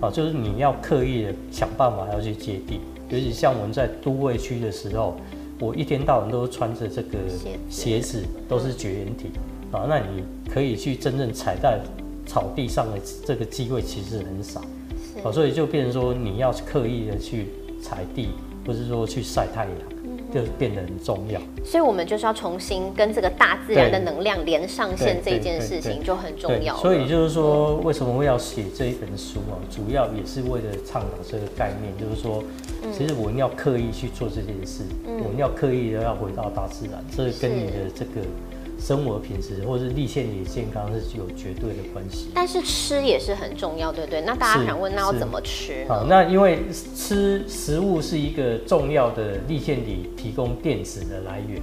[0.00, 5.14] 啊，就是你要刻意的想办法要去接地，尤其像我们在都会区的时候，
[5.60, 7.18] 我一天到晚都穿着这个
[7.68, 9.30] 鞋子，都是绝缘体
[9.70, 11.78] 啊，那你可以去真正踩在
[12.24, 14.62] 草地上的这个机会其实很少，
[15.22, 17.48] 啊，所以就变成说你要刻意的去
[17.82, 18.30] 踩地，
[18.66, 19.93] 或是说去晒太阳。
[20.34, 26.76] 就变得很重要，所以我们就是要重新跟这个大自然的能量连上线，这件事情就很重要。
[26.78, 29.54] 所以就是说，为什么会要写这一本书啊？
[29.70, 32.42] 主要也是为了倡导这个概念，就是说，
[32.92, 38.26] 其实我们要刻意去做这件事，我们要刻意的要回到大自然，这跟你的这个。
[38.84, 44.20] 生活品质或者是立腺体健康是有绝对的关系，但是吃也是很重要，对不对？
[44.20, 45.86] 那大家想问，那要怎么吃？
[45.88, 46.58] 好，那因为
[46.94, 51.58] 吃食物是一个重要的立腺体提供电子的来源，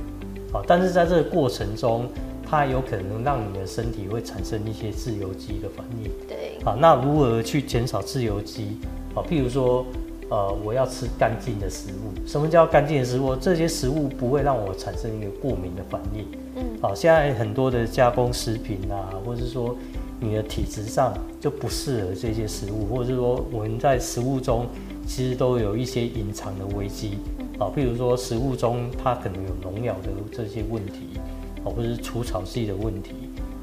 [0.51, 2.09] 好，但是在这个过程中，
[2.43, 6.09] 它有可能让你的身体会产生一些自由基的反应。
[6.27, 8.77] 对，好，那如何去减少自由基？
[9.13, 9.85] 好，譬如说。
[10.31, 12.25] 呃，我要吃干净的食物。
[12.25, 13.35] 什么叫干净的食物？
[13.35, 16.25] 这些食物不会让我产生一个过敏的反应。
[16.55, 19.75] 嗯，好，现在很多的加工食品啊，或者是说
[20.21, 24.65] 你的体质上就不适合这些食物，或者是说我们在食物中
[25.05, 27.17] 其实都有一些隐藏的危机。
[27.59, 31.19] 啊，譬如说食物中它可能有农药的这些问题，
[31.65, 33.11] 啊，或者是除草剂的问题。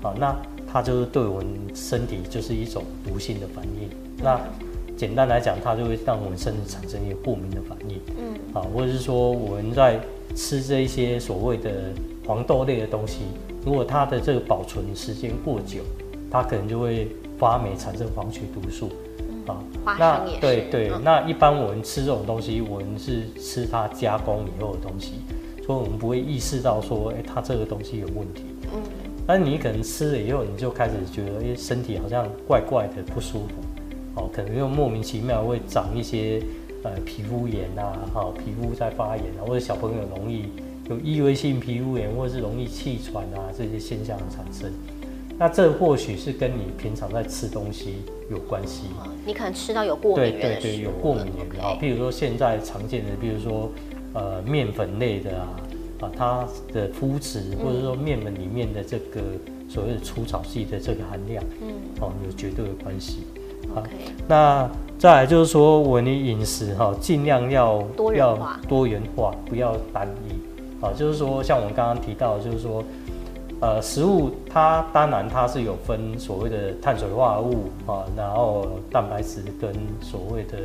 [0.03, 0.37] 啊，那
[0.71, 3.89] 它就是对我们身体就是一种毒性的反应。
[4.23, 4.39] 那
[4.99, 8.01] 简单来讲，它就会让我们身体产生一些过敏的反应。
[8.19, 10.01] 嗯，啊，或者是说我们在
[10.35, 11.71] 吃这一些所谓的
[12.27, 13.21] 黄豆类的东西，
[13.65, 15.83] 如果它的这个保存时间过久，
[16.29, 17.09] 它可能就会
[17.39, 18.91] 发霉，产生黄曲毒素。
[19.47, 19.65] 啊，
[19.99, 25.13] 那对对，那一般我们吃这种东西，我们是吃它加工以后的东西，
[25.65, 28.43] 所以我们不会意识到说，哎，它这个东西有问题。
[28.75, 28.83] 嗯，
[29.27, 33.55] 但你可能吃了以后，你就开始觉得，哎，身体好像怪怪的不舒服。
[34.19, 36.43] 哦，可能又莫名其妙会长一些
[36.83, 40.47] 呃皮肤炎呐，哈，皮肤在发炎啊，或者小朋友容易
[40.91, 44.71] 有异位性皮肤炎，或者是容易气喘啊这些现象产生。
[45.39, 48.89] 那这或许是跟你平常在吃东西有关系。
[49.25, 51.79] 你可能吃到有过敏对对对，有过敏源啊。
[51.81, 53.71] 譬如说现在常见的，比如说
[54.15, 55.61] 呃面粉类的啊，
[56.01, 59.21] 啊它的麸质或者说面粉里面的这个
[59.69, 63.19] 所谓的除草剂的这个含量，嗯，哦有绝对的关系。
[63.75, 63.83] 好，
[64.27, 70.85] 那再来就是说我们的饮食哈，尽量要多元化，多元化，不要单一。
[70.85, 72.83] 啊，就是说像我们刚刚提到，就是说。
[73.61, 80.59] 呃，食物它当然它是有分所谓的碳水化合物啊，然后蛋白质跟所谓的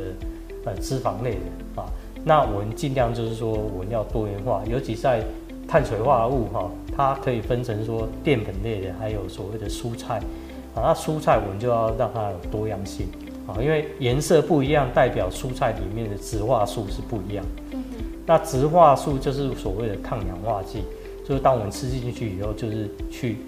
[0.64, 1.90] 呃脂肪类的啊。
[2.24, 5.24] 那我们尽量就是说我们要多元化，尤其在
[5.66, 10.22] 碳水化合物哈，它可以分成说淀粉类的，还有所谓的蔬菜
[10.74, 10.82] 啊。
[10.82, 13.06] 那蔬菜我们就要让它有多样性
[13.46, 17.44] 啊，因为颜色不一样，代表蔬菜里面的植化素是不一样。
[18.26, 20.82] 那植化素就是所谓的抗氧化剂。
[21.26, 23.38] 就是当我们吃进去以后，就是去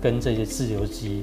[0.00, 1.22] 跟这些自由基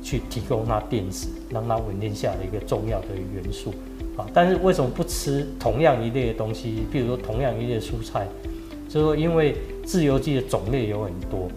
[0.00, 3.74] 去提供它电子，让它稳定下的一个重要的元素
[4.16, 4.24] 啊。
[4.32, 6.84] 但是为什么不吃同样一类的东西？
[6.92, 8.28] 比如说同样一类蔬菜，
[8.88, 11.48] 就是说因为自由基的种类有很多，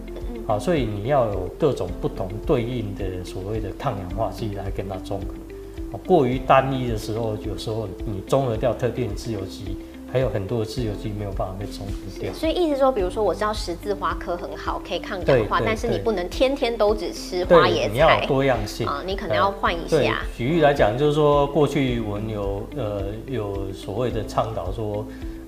[0.46, 5.98] 啊，所以你要有各种不同对应的所谓的抗氧化剂来跟它综合。
[6.06, 9.76] 过于单一的时候，有时候你中和掉特定自由基。
[10.12, 20.22] 还有很多的自由基没有办法被中和掉，所以意思说，比如说我知道十字花科很好，可以抗氧化，但是你不能天天都只吃花椰菜，你要多样性啊，你可能要换一下。
[20.36, 25.02] 举例来讲，就是说过去我们有呃有所谓的倡导说，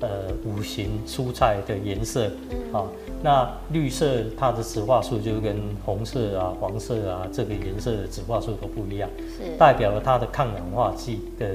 [0.04, 2.26] 呃五行蔬菜的颜色
[2.72, 2.84] 啊，
[3.22, 11.46] 那绿色它的植化素就跟红色啊、黄色啊这个颜色的植化素都不一样，是代表了它的抗氧化剂的。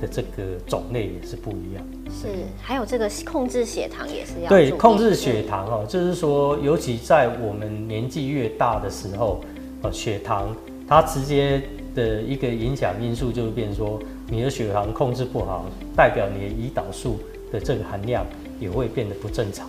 [0.00, 2.26] 的这个种类也是不一样，是
[2.60, 9.40] 还有这个控制血糖也是要对控制血糖哦，就是说，尤其在我们年纪越大的时候，
[9.82, 10.56] 呃，血糖
[10.88, 11.62] 它直接
[11.94, 13.96] 的一个影响因素就是变说，
[14.28, 17.20] 你的血糖控制不好，代表你的胰岛素
[17.52, 18.24] 的这个含量
[18.58, 19.68] 也会变得不正常。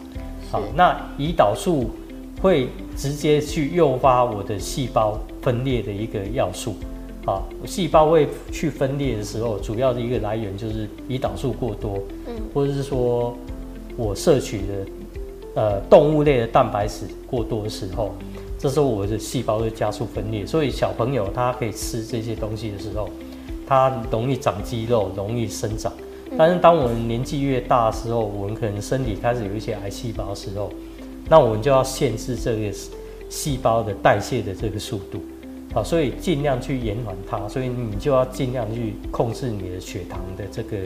[0.49, 1.89] 好，那胰岛素
[2.41, 6.75] 会直接去诱发我的细胞分裂的一个要素。
[7.25, 13.33] 啊，细胞会去分裂的时候，主要的一个来源就是胰岛素过多，嗯，或者是说
[13.95, 14.73] 我摄取的
[15.55, 18.13] 呃动物类的蛋白质过多的时候，
[18.59, 20.45] 这时候我的细胞会加速分裂。
[20.45, 23.09] 所以小朋友他可以吃这些东西的时候，
[23.65, 25.93] 他容易长肌肉，容易生长。
[26.37, 30.71] 但是当我们年纪越大的时候，我们可能身体开始有一些癌细胞的时候，
[31.29, 32.77] 那我们就要限制这个
[33.29, 35.21] 细胞的代谢的这个速度。
[35.73, 40.77] 好，所以尽量去延缓它，所以你就要尽量去控制你的血糖的这个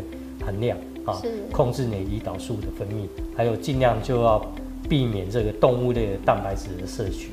[0.46, 3.06] 含量啊，控制你胰岛素的分泌，
[3.36, 4.40] 还有尽量就要
[4.88, 7.32] 避免这个动物类的蛋白质的摄取，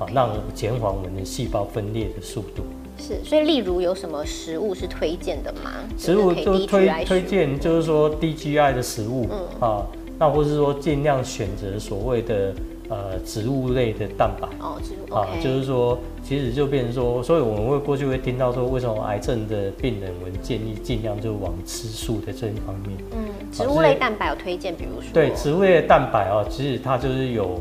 [0.00, 2.62] 啊，让减缓我们的细胞分裂的速度。
[2.98, 5.70] 是，所以例如有什么食物是推荐的吗？
[5.98, 9.86] 食物就推推荐就是说低 GI 的食物嗯啊，
[10.18, 12.52] 那或是说尽量选择所谓的。
[12.90, 22.98] 呃，植物类的蛋白哦，植物啊，就是说，其实就变成说，所以我们会过去会听到说，为什么癌症的病人，我们建议尽量就往吃素的这一方面。
[23.12, 27.58] 嗯，植物类蛋白有推荐，比如说对植物类蛋白哦，其实它就是有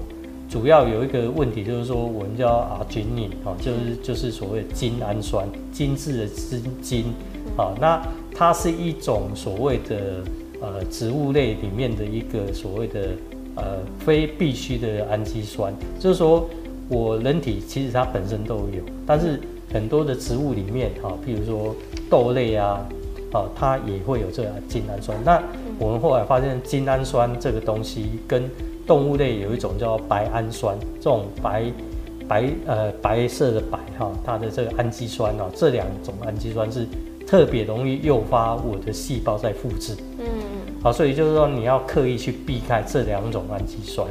[0.53, 7.05] 主要有一个问题，就是说我们叫阿金尼啊，就是就是所谓精氨酸，精致的精精
[7.57, 7.99] 啊，那
[8.35, 10.23] 它是一种所谓的
[10.61, 13.09] 呃植物类里面的一个所谓的。
[13.55, 16.49] 呃，非必需的氨基酸，就是说
[16.89, 19.39] 我人体其实它本身都有，但是
[19.71, 21.75] 很多的植物里面，哈，譬如说
[22.09, 22.83] 豆类啊，
[23.31, 25.15] 啊，它也会有这个精氨酸。
[25.23, 25.39] 那
[25.77, 28.49] 我们后来发现，精氨酸这个东西跟
[28.85, 31.63] 动物类有一种叫白氨酸，这种白
[32.27, 36.87] 白呃白色的白哈，它的这个氨基酸啊，这两种氨基酸是
[37.25, 39.95] 特别容易诱发我的细胞在复制。
[40.19, 40.25] 嗯。
[40.81, 44.05] 好，所以就是说你要刻意去避开这两种氨基酸，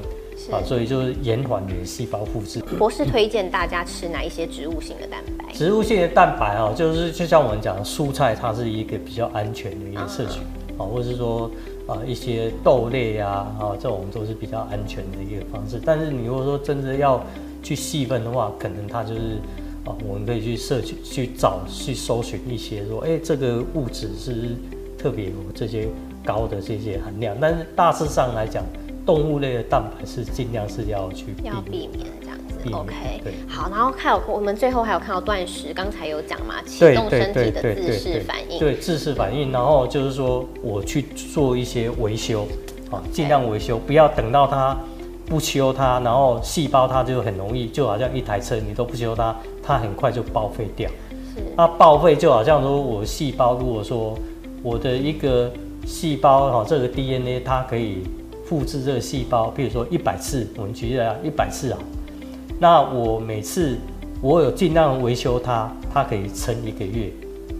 [0.50, 2.60] 啊，所以就是延缓你的细胞复制。
[2.78, 5.52] 博士推荐大家吃哪一些植物性的蛋白？
[5.52, 10.40] 植物性的蛋白啊，就是就像我们讲，蔬菜它是一个比较安全的一个摄取
[10.78, 11.50] 啊，或者是说
[11.86, 15.80] 啊一些豆类啊啊这种都是比较安全的一个方式。
[15.84, 17.22] 但是你如果说真的要
[17.62, 19.38] 去细分的话，可能它就是
[19.84, 24.56] 啊，我们可以去摄取、去找、去搜寻一些说，哎，这个物质是
[24.96, 25.88] 特别有这些
[26.24, 27.36] 高的这些含量。
[27.40, 28.64] 但是大致上来讲，
[29.04, 32.06] 动物类的蛋白是尽量是要去要避免
[32.70, 33.32] OK，对。
[33.48, 38.58] 好，然后还有我们最后还有看到断食，刚才有讲嘛，启动身体的自噬反应。
[38.58, 39.50] 对，自噬反应。
[39.50, 41.02] 然后就是说，我去
[41.32, 42.46] 做一些维修，
[42.90, 44.76] 啊，尽量维修，不要等到它
[45.26, 50.88] 不修它，然后细胞它就很容易，就好像一台车，你都不修它，它很快就报废掉。
[51.34, 51.42] 是。
[51.56, 54.16] 它报废就好像说我细胞，如果说
[54.62, 55.50] 我的一个
[55.86, 58.04] 细胞哈，这个 DNA 它可以。
[58.44, 61.78] 复制这个细胞，比如说一百次，我们举例啊，一百次啊，
[62.62, 63.76] 那我每次
[64.20, 67.10] 我有尽量维修它，它可以撑一个月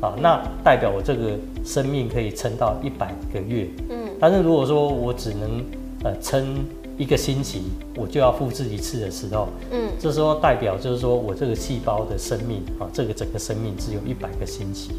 [0.00, 1.30] 啊，那代表我这个
[1.64, 3.66] 生命可以撑到一百个月。
[3.90, 5.64] 嗯，但是如果说我只能
[6.04, 6.64] 呃撑
[6.96, 7.64] 一个星期，
[7.96, 14.92] 我就要复制一次的时候，嗯，这时候代表就是说我这个细胞的生命啊，这个整个生命只有一百个星期。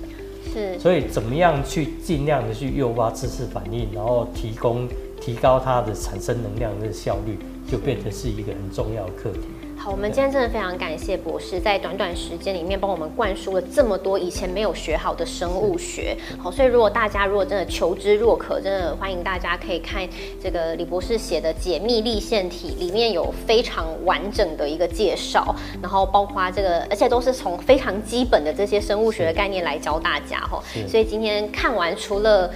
[0.53, 4.85] 是，所以怎么样去尽量的去诱发自噬反应，然后提供。
[5.25, 7.39] 提高它的产生能量的效率，
[7.69, 9.39] 就变成是一个很重要的课题。
[9.75, 16.15] 好，我们今天真的非常感谢博士，在短短时间里面帮我们灌输了这么多以前没有学好的生物学。
[16.37, 20.07] 好，所以如果大家如果真的求知若渴，真的欢迎大家可以看
[20.41, 30.39] 这个李博士写的《解密立线体》，里面有非常完整的一个介绍，然后包括这个，而且都是从非常基本的这些生物学的概念来教大家。
[30.39, 32.49] 哈，所以今天看完，除了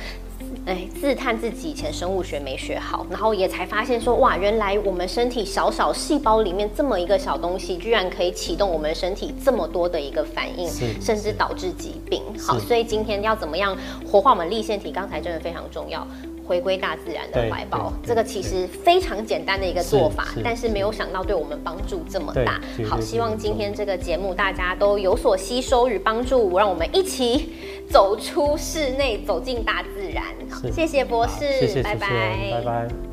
[0.67, 10.69] 哎，自叹自己以前生物学没学好，然后也才发现说，哇，原来我们身体小小细胞里面这么一个小东西，居然可以启动我们身体这么多的一个反应，
[11.01, 12.21] 甚至导致疾病。
[12.37, 14.91] 好，所以今天要怎么样活化我们立腺体？
[14.91, 16.05] 刚才真的非常重要。
[16.47, 22.61] 回归大自然的怀抱，这个其实非常简单的一个做法，但是没有想到对我们帮助这么大。
[22.89, 27.53] 好，希望今天这个节目大家都有所吸收与帮助，让我们一起
[27.89, 30.23] 走出室内，走进大自然。
[30.49, 32.07] 好，谢谢博士，拜拜，
[32.53, 33.06] 拜拜。